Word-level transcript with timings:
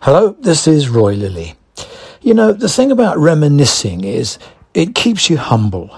Hello, 0.00 0.36
this 0.38 0.66
is 0.66 0.88
Roy 0.90 1.14
Lilly. 1.14 1.54
You 2.20 2.34
know, 2.34 2.52
the 2.52 2.68
thing 2.68 2.90
about 2.90 3.16
reminiscing 3.16 4.04
is 4.04 4.38
it 4.74 4.94
keeps 4.94 5.30
you 5.30 5.38
humble. 5.38 5.94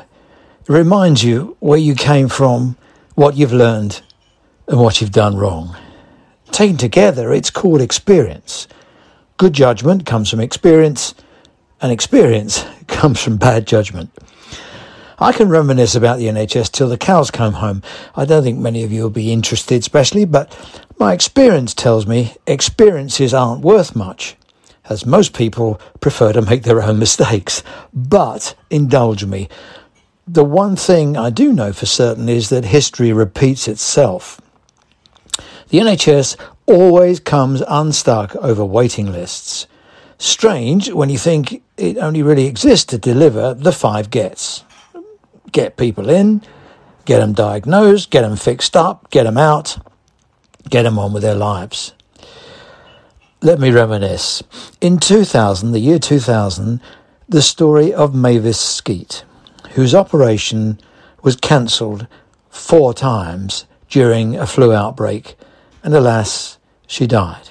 It 0.61 0.69
reminds 0.69 1.25
you 1.25 1.57
where 1.59 1.79
you 1.79 1.95
came 1.95 2.29
from, 2.29 2.77
what 3.15 3.37
you've 3.37 3.53
learned, 3.53 4.03
and 4.69 4.79
what 4.79 5.01
you've 5.01 5.11
done 5.11 5.37
wrong. 5.37 5.77
Taken 6.53 6.77
together, 6.77 7.33
it's 7.33 7.51
called 7.51 7.81
experience. 7.81 8.69
Good 9.39 9.55
judgment 9.55 10.07
comes 10.07 10.31
from 10.31 10.41
experience, 10.41 11.15
and 11.81 11.91
experience 11.91 12.65
comes 12.87 13.21
from 13.21 13.39
bad 13.39 13.67
judgment. 13.67 14.11
I 15.19 15.33
can 15.33 15.49
reminisce 15.49 15.95
about 15.95 16.19
the 16.19 16.27
NHS 16.27 16.71
till 16.71 16.91
the 16.91 16.99
cows 16.99 17.31
come 17.31 17.55
home. 17.55 17.83
I 18.15 18.27
don't 18.27 18.43
think 18.43 18.59
many 18.59 18.85
of 18.85 18.93
you 18.93 19.03
will 19.03 19.11
be 19.11 19.33
interested, 19.33 19.81
especially, 19.81 20.27
but 20.27 20.55
my 20.99 21.15
experience 21.15 21.73
tells 21.73 22.07
me 22.07 22.35
experiences 22.47 23.33
aren't 23.33 23.63
worth 23.63 23.97
much, 23.97 24.37
as 24.91 25.07
most 25.07 25.33
people 25.33 25.81
prefer 26.01 26.35
to 26.35 26.43
make 26.43 26.65
their 26.65 26.83
own 26.83 26.99
mistakes. 26.99 27.63
But 27.95 28.55
indulge 28.69 29.25
me. 29.25 29.49
The 30.29 30.45
one 30.45 30.77
thing 30.77 31.17
I 31.17 31.31
do 31.31 31.51
know 31.51 31.73
for 31.73 31.87
certain 31.87 32.29
is 32.29 32.51
that 32.51 32.67
history 32.67 33.11
repeats 33.11 33.69
itself. 33.69 34.39
The 35.71 35.79
NHS 35.79 36.37
always 36.67 37.21
comes 37.21 37.63
unstuck 37.67 38.37
over 38.37 38.65
waiting 38.65 39.11
lists. 39.11 39.67
Strange 40.19 40.93
when 40.93 41.09
you 41.09 41.17
think 41.17 41.63
it 41.79 41.97
only 41.97 42.23
really 42.23 42.47
exists 42.47 42.85
to 42.87 42.99
deliver 42.99 43.55
the 43.55 43.73
five 43.73 44.11
gets 44.11 44.63
get 45.57 45.79
people 45.79 46.11
in, 46.11 46.43
get 47.07 47.21
them 47.21 47.33
diagnosed, 47.33 48.11
get 48.11 48.21
them 48.21 48.37
fixed 48.37 48.77
up, 48.77 49.11
get 49.11 49.23
them 49.23 49.39
out, 49.39 49.79
get 50.69 50.83
them 50.83 50.99
on 50.99 51.15
with 51.15 51.23
their 51.23 51.35
lives. 51.35 51.95
Let 53.41 53.59
me 53.59 53.71
reminisce. 53.71 54.43
In 54.83 54.99
2000, 54.99 55.73
the 55.73 55.81
year 55.81 55.99
2000, 55.99 56.79
the 57.27 57.41
story 57.41 57.91
of 57.91 58.15
Mavis 58.15 58.61
Skeet, 58.61 59.25
whose 59.71 59.95
operation 59.95 60.79
was 61.23 61.37
cancelled 61.37 62.07
four 62.51 62.93
times 62.93 63.65
during 63.89 64.37
a 64.37 64.47
flu 64.47 64.75
outbreak, 64.75 65.37
and 65.83 65.95
alas, 65.95 66.59
she 66.87 67.07
died. 67.07 67.49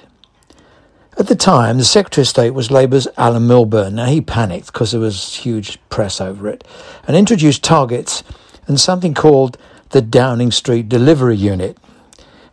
At 1.26 1.30
the 1.30 1.36
time, 1.36 1.80
the 1.80 1.86
Secretary 1.86 2.22
of 2.22 2.28
State 2.28 2.52
was 2.52 2.70
Labour's 2.70 3.08
Alan 3.18 3.48
Milburn. 3.48 3.96
Now, 3.96 4.06
he 4.06 4.22
panicked 4.22 4.68
because 4.68 4.92
there 4.92 5.02
was 5.02 5.38
huge 5.38 5.80
press 5.90 6.22
over 6.22 6.48
it 6.48 6.64
and 7.08 7.18
introduced 7.18 7.64
targets 7.64 8.22
and 8.68 8.80
something 8.80 9.16
called 9.16 9.58
the 9.90 10.04
Downing 10.04 10.52
Street 10.52 10.88
Delivery 10.88 11.36
Unit. 11.36 11.80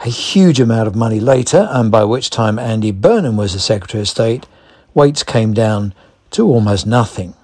A 0.01 0.09
huge 0.09 0.59
amount 0.59 0.89
of 0.89 0.97
money 0.97 1.20
later, 1.20 1.69
and 1.70 1.91
by 1.91 2.05
which 2.05 2.31
time 2.31 2.59
Andy 2.59 2.92
Burnham 2.92 3.37
was 3.37 3.53
the 3.53 3.61
Secretary 3.61 4.01
of 4.01 4.09
State, 4.09 4.47
waits 4.95 5.23
came 5.23 5.53
down 5.53 5.92
to 6.31 6.47
almost 6.47 6.86
nothing. 6.86 7.34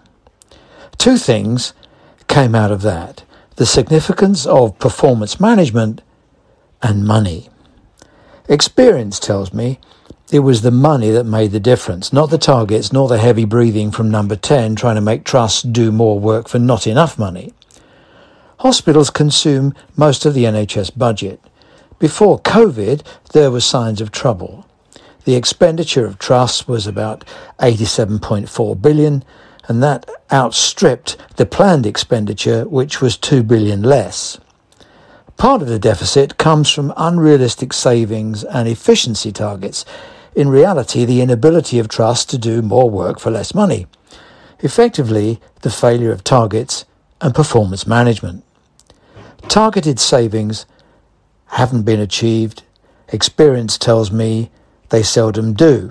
Two 0.96 1.18
things 1.18 1.74
came 2.26 2.54
out 2.54 2.70
of 2.70 2.80
that 2.80 3.24
the 3.56 3.66
significance 3.66 4.46
of 4.46 4.78
performance 4.78 5.38
management 5.38 6.00
and 6.80 7.06
money. 7.06 7.50
Experience 8.48 9.18
tells 9.20 9.52
me 9.52 9.78
it 10.30 10.40
was 10.40 10.60
the 10.60 10.70
money 10.70 11.10
that 11.10 11.24
made 11.24 11.52
the 11.52 11.60
difference, 11.60 12.12
not 12.12 12.28
the 12.28 12.38
targets, 12.38 12.92
nor 12.92 13.08
the 13.08 13.18
heavy 13.18 13.46
breathing 13.46 13.90
from 13.90 14.10
number 14.10 14.36
10 14.36 14.76
trying 14.76 14.96
to 14.96 15.00
make 15.00 15.24
trusts 15.24 15.62
do 15.62 15.90
more 15.90 16.18
work 16.20 16.48
for 16.48 16.58
not 16.58 16.86
enough 16.86 17.18
money. 17.18 17.54
Hospitals 18.58 19.08
consume 19.08 19.74
most 19.96 20.26
of 20.26 20.34
the 20.34 20.44
NHS 20.44 20.96
budget. 20.98 21.40
Before 21.98 22.40
COVID, 22.40 23.02
there 23.32 23.50
were 23.50 23.60
signs 23.60 24.00
of 24.00 24.12
trouble. 24.12 24.66
The 25.24 25.34
expenditure 25.34 26.04
of 26.04 26.18
trusts 26.18 26.68
was 26.68 26.86
about 26.86 27.24
87.4 27.60 28.82
billion, 28.82 29.24
and 29.66 29.82
that 29.82 30.10
outstripped 30.30 31.16
the 31.36 31.46
planned 31.46 31.86
expenditure, 31.86 32.68
which 32.68 33.00
was 33.00 33.16
2 33.16 33.42
billion 33.42 33.82
less. 33.82 34.38
Part 35.36 35.62
of 35.62 35.68
the 35.68 35.78
deficit 35.78 36.36
comes 36.36 36.68
from 36.70 36.92
unrealistic 36.96 37.72
savings 37.72 38.42
and 38.42 38.68
efficiency 38.68 39.30
targets, 39.30 39.84
in 40.38 40.48
reality 40.48 41.04
the 41.04 41.20
inability 41.20 41.80
of 41.80 41.88
trust 41.88 42.30
to 42.30 42.38
do 42.38 42.62
more 42.62 42.88
work 42.88 43.18
for 43.18 43.28
less 43.28 43.56
money. 43.56 43.88
Effectively, 44.60 45.40
the 45.62 45.70
failure 45.70 46.12
of 46.12 46.22
targets 46.22 46.84
and 47.20 47.34
performance 47.34 47.88
management. 47.88 48.44
Targeted 49.48 49.98
savings 49.98 50.64
haven't 51.46 51.82
been 51.82 51.98
achieved. 51.98 52.62
Experience 53.08 53.76
tells 53.76 54.12
me 54.12 54.48
they 54.90 55.02
seldom 55.02 55.54
do. 55.54 55.90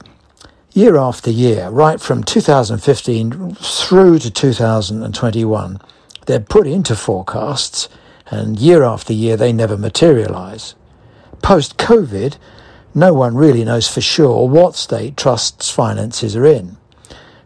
Year 0.71 0.95
after 0.95 1.29
year, 1.29 1.69
right 1.69 1.99
from 1.99 2.23
2015 2.23 3.55
through 3.55 4.19
to 4.19 4.31
2021, 4.31 5.81
they're 6.25 6.39
put 6.39 6.67
into 6.67 6.95
forecasts, 6.95 7.89
and 8.27 8.59
year 8.59 8.83
after 8.83 9.11
year 9.11 9.35
they 9.35 9.51
never 9.51 9.75
materialise. 9.75 10.75
Post 11.41 11.77
COVID, 11.77 12.37
no 12.93 13.13
one 13.13 13.35
really 13.35 13.63
knows 13.63 13.87
for 13.87 14.01
sure 14.01 14.47
what 14.47 14.75
state 14.75 15.17
trusts' 15.17 15.69
finances 15.69 16.35
are 16.35 16.45
in. 16.45 16.77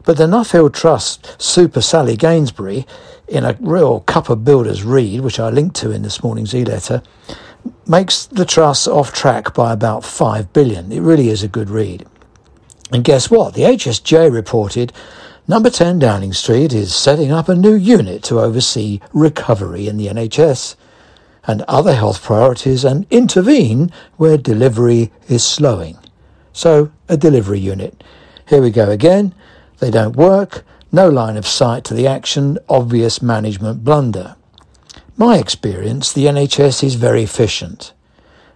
But 0.04 0.18
the 0.18 0.26
Nuffield 0.26 0.74
Trust 0.74 1.42
Super 1.42 1.82
Sally 1.82 2.16
Gainsbury, 2.16 2.88
in 3.28 3.46
a 3.46 3.58
real 3.60 4.02
cup 4.02 4.30
of 4.30 4.44
builders 4.44 4.84
read, 4.84 5.22
which 5.22 5.40
I 5.40 5.50
linked 5.50 5.76
to 5.78 5.92
in 5.92 6.02
this 6.02 6.24
morning's 6.24 6.56
e-letter, 6.56 7.02
makes 7.88 8.26
the 8.26 8.46
trust 8.46 8.88
off 8.88 9.14
track 9.14 9.54
by 9.54 9.72
about 9.72 10.04
5 10.04 10.52
billion. 10.54 10.92
It 10.92 11.02
really 11.02 11.30
is 11.30 11.44
a 11.44 11.48
good 11.48 11.70
read. 11.70 12.06
And 12.92 13.04
guess 13.04 13.30
what? 13.30 13.54
The 13.54 13.62
HSJ 13.62 14.32
reported 14.32 14.92
Number 15.48 15.70
10 15.70 16.00
Downing 16.00 16.34
Street 16.34 16.72
is 16.72 16.96
setting 16.96 17.32
up 17.32 17.50
a 17.50 17.56
new 17.56 17.74
unit 17.74 18.24
to 18.24 18.40
oversee 18.40 19.02
recovery 19.12 19.88
in 19.88 19.98
the 19.98 20.08
NHS 20.08 20.76
and 21.48 21.64
other 21.64 21.96
health 21.96 22.22
priorities 22.24 22.84
and 22.84 23.08
intervene 23.10 23.92
where 24.18 24.38
delivery 24.38 25.12
is 25.28 25.44
slowing. 25.44 25.98
So, 26.54 26.92
a 27.08 27.18
delivery 27.18 27.60
unit. 27.60 28.04
Here 28.48 28.62
we 28.62 28.72
go 28.72 28.90
again. 28.90 29.34
They 29.80 29.92
don't 29.92 30.16
work, 30.16 30.64
no 30.92 31.10
line 31.10 31.38
of 31.38 31.48
sight 31.48 31.84
to 31.86 31.94
the 31.94 32.08
action, 32.08 32.60
obvious 32.70 33.22
management 33.22 33.84
blunder. 33.84 34.36
My 35.18 35.38
experience, 35.38 36.12
the 36.12 36.26
NHS 36.26 36.84
is 36.84 36.96
very 36.96 37.24
efficient 37.24 37.94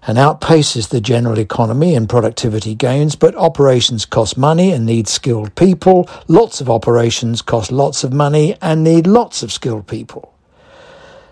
and 0.08 0.18
outpaces 0.18 0.90
the 0.90 1.02
general 1.02 1.40
economy 1.40 1.96
in 1.96 2.08
productivity 2.08 2.76
gains, 2.76 3.16
but 3.16 3.36
operations 3.36 4.06
cost 4.06 4.38
money 4.38 4.72
and 4.72 4.86
need 4.86 5.08
skilled 5.08 5.56
people. 5.56 6.08
Lots 6.28 6.62
of 6.62 6.70
operations 6.70 7.42
cost 7.42 7.72
lots 7.72 8.04
of 8.04 8.14
money 8.14 8.56
and 8.62 8.84
need 8.84 9.08
lots 9.08 9.42
of 9.42 9.52
skilled 9.52 9.88
people. 9.88 10.34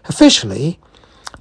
Officially, 0.06 0.80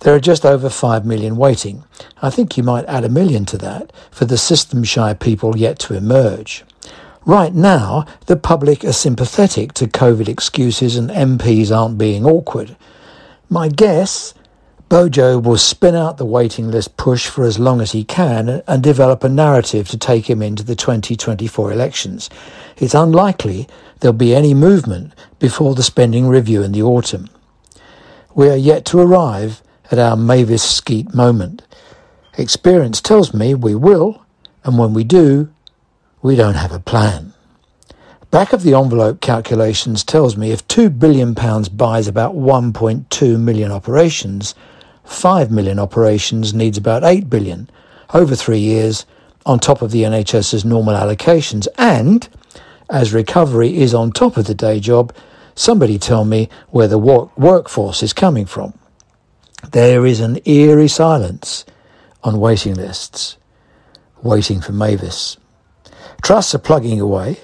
there 0.03 0.15
are 0.15 0.21
just 0.21 0.45
over 0.45 0.69
5 0.69 1.07
million 1.07 1.37
waiting. 1.37 1.85
I 2.21 2.31
think 2.31 2.57
you 2.57 2.63
might 2.63 2.85
add 2.87 3.05
a 3.05 3.09
million 3.09 3.45
to 3.47 3.59
that 3.59 3.93
for 4.11 4.25
the 4.25 4.37
system 4.37 4.83
shy 4.85 5.15
people 5.15 5.57
yet 5.57 5.79
to 5.81 5.95
emerge. 5.95 6.65
Right 7.25 7.55
now, 7.55 8.05
the 8.27 8.37
public 8.37 8.85
are 8.85 8.93
sympathetic 8.93 9.75
to 9.75 9.87
COVID 9.87 10.29
excuses 10.29 10.97
and 10.97 11.09
MPs 11.09 11.71
aren't 11.75 11.99
being 11.99 12.27
awkward. 12.27 12.77
My 13.49 13.69
guess, 13.69 14.35
Bojo 14.89 15.39
will 15.39 15.57
spin 15.57 15.95
out 15.95 16.19
the 16.19 16.25
waiting 16.25 16.71
list 16.71 16.97
push 16.97 17.29
for 17.29 17.45
as 17.45 17.61
long 17.61 17.81
as 17.81 17.93
he 17.93 18.03
can 18.03 18.63
and 18.67 18.83
develop 18.83 19.23
a 19.23 19.29
narrative 19.29 19.89
to 19.89 19.97
take 19.97 20.29
him 20.29 20.43
into 20.43 20.65
the 20.65 20.75
2024 20.75 21.73
elections. 21.73 22.29
It's 22.77 22.93
unlikely 22.93 23.69
there'll 24.01 24.13
be 24.13 24.35
any 24.35 24.53
movement 24.53 25.15
before 25.39 25.77
the 25.77 25.83
spending 25.85 26.27
review 26.27 26.63
in 26.63 26.73
the 26.73 26.83
autumn. 26.83 27.31
We 28.35 28.51
are 28.51 28.57
yet 28.57 28.85
to 28.87 28.99
arrive 28.99 29.62
at 29.91 29.99
our 29.99 30.17
Mavis 30.17 30.63
Skeet 30.63 31.15
moment. 31.15 31.63
Experience 32.39 33.01
tells 33.01 33.35
me 33.35 33.55
we 33.55 33.75
will, 33.75 34.25
and 34.65 34.79
when 34.79 34.95
we 34.95 35.05
do, 35.05 35.53
we 36.23 36.37
don't 36.37 36.55
have 36.55 36.73
a 36.73 36.79
plan. 36.79 37.35
Back 38.31 38.55
of 38.55 38.63
the 38.63 38.73
envelope 38.73 39.21
calculations 39.21 40.03
tells 40.03 40.39
me 40.39 40.53
if 40.53 40.67
£2 40.67 40.99
billion 40.99 41.35
buys 41.35 42.09
about 42.09 42.35
1.2 42.35 43.39
million 43.39 43.71
operations, 43.71 44.55
5 45.05 45.51
million 45.51 45.79
operations 45.79 46.55
needs 46.55 46.79
about 46.79 47.05
8 47.05 47.29
billion 47.29 47.69
over 48.15 48.35
three 48.35 48.59
years 48.59 49.05
on 49.45 49.59
top 49.59 49.83
of 49.83 49.91
the 49.91 50.05
NHS's 50.05 50.65
normal 50.65 50.95
allocations. 50.95 51.67
And 51.77 52.27
as 52.89 53.13
recovery 53.13 53.77
is 53.77 53.93
on 53.93 54.13
top 54.13 54.37
of 54.37 54.47
the 54.47 54.55
day 54.55 54.81
job, 54.81 55.15
somebody 55.55 55.99
tell 55.99 56.25
me 56.25 56.49
where 56.71 56.89
the 56.89 56.99
work- 56.99 57.37
workforce 57.37 58.03
is 58.03 58.13
coming 58.13 58.47
from. 58.47 58.73
There 59.73 60.05
is 60.05 60.21
an 60.21 60.39
eerie 60.45 60.87
silence 60.87 61.65
on 62.23 62.39
waiting 62.39 62.75
lists, 62.75 63.39
waiting 64.23 64.61
for 64.61 64.73
Mavis. 64.73 65.39
Trusts 66.23 66.55
are 66.55 66.59
plugging 66.59 67.01
away, 67.01 67.39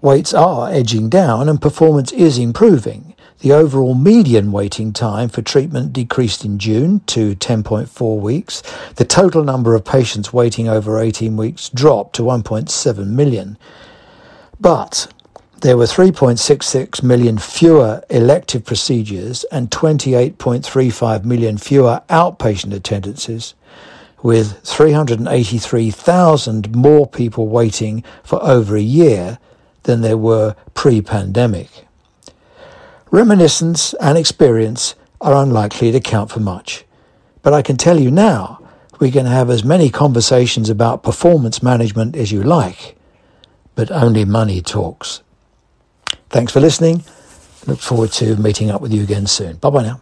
waits 0.00 0.32
are 0.32 0.70
edging 0.70 1.10
down, 1.10 1.50
and 1.50 1.60
performance 1.60 2.12
is 2.12 2.38
improving. 2.38 3.14
The 3.40 3.52
overall 3.52 3.94
median 3.94 4.52
waiting 4.52 4.94
time 4.94 5.28
for 5.28 5.42
treatment 5.42 5.92
decreased 5.92 6.46
in 6.46 6.58
June 6.58 7.00
to 7.08 7.36
10.4 7.36 8.20
weeks. 8.22 8.62
The 8.94 9.04
total 9.04 9.44
number 9.44 9.74
of 9.74 9.84
patients 9.84 10.32
waiting 10.32 10.70
over 10.70 10.98
18 10.98 11.36
weeks 11.36 11.68
dropped 11.68 12.16
to 12.16 12.22
1.7 12.22 13.06
million. 13.08 13.58
But 14.58 15.12
there 15.62 15.78
were 15.78 15.84
3.66 15.84 17.02
million 17.02 17.38
fewer 17.38 18.02
elective 18.10 18.62
procedures 18.64 19.44
and 19.44 19.70
28.35 19.70 21.24
million 21.24 21.56
fewer 21.56 22.02
outpatient 22.10 22.74
attendances, 22.74 23.54
with 24.22 24.60
383,000 24.60 26.76
more 26.76 27.06
people 27.06 27.48
waiting 27.48 28.04
for 28.22 28.42
over 28.42 28.76
a 28.76 28.82
year 28.82 29.38
than 29.84 30.02
there 30.02 30.18
were 30.18 30.54
pre-pandemic. 30.74 31.86
Reminiscence 33.10 33.94
and 33.94 34.18
experience 34.18 34.94
are 35.22 35.42
unlikely 35.42 35.90
to 35.92 36.00
count 36.00 36.30
for 36.30 36.40
much. 36.40 36.84
But 37.42 37.54
I 37.54 37.62
can 37.62 37.78
tell 37.78 37.98
you 37.98 38.10
now, 38.10 38.60
we 39.00 39.10
can 39.10 39.24
have 39.24 39.48
as 39.48 39.64
many 39.64 39.88
conversations 39.88 40.68
about 40.68 41.02
performance 41.02 41.62
management 41.62 42.14
as 42.14 42.30
you 42.30 42.42
like, 42.42 42.94
but 43.74 43.90
only 43.90 44.26
money 44.26 44.60
talks. 44.60 45.22
Thanks 46.30 46.52
for 46.52 46.60
listening. 46.60 47.04
Look 47.66 47.80
forward 47.80 48.12
to 48.12 48.36
meeting 48.36 48.70
up 48.70 48.80
with 48.80 48.92
you 48.92 49.02
again 49.02 49.26
soon. 49.26 49.56
Bye 49.56 49.70
bye 49.70 49.82
now. 49.82 50.00